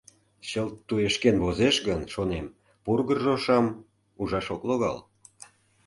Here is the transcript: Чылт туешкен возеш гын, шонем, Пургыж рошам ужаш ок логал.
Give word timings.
Чылт 0.47 0.75
туешкен 0.87 1.35
возеш 1.43 1.75
гын, 1.87 2.01
шонем, 2.13 2.45
Пургыж 2.83 3.19
рошам 3.27 3.65
ужаш 4.21 4.47
ок 4.55 4.61
логал. 4.69 4.97